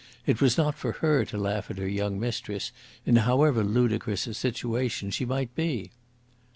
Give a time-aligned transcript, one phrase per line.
[0.25, 2.71] It was not for her to laugh at her young mistress,
[3.05, 5.91] in however ludicrous a situation she might be.